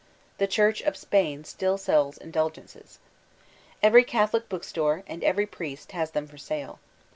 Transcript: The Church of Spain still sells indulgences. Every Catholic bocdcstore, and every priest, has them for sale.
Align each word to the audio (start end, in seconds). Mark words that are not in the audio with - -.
The 0.39 0.47
Church 0.47 0.81
of 0.81 0.97
Spain 0.97 1.43
still 1.43 1.77
sells 1.77 2.17
indulgences. 2.17 2.97
Every 3.83 4.03
Catholic 4.03 4.49
bocdcstore, 4.49 5.03
and 5.05 5.23
every 5.23 5.45
priest, 5.45 5.91
has 5.91 6.09
them 6.09 6.25
for 6.25 6.39
sale. 6.39 6.79